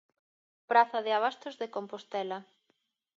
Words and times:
Praza 0.69 0.99
de 1.05 1.11
Abastos 1.19 1.55
de 1.61 1.67
Compostela. 1.75 2.39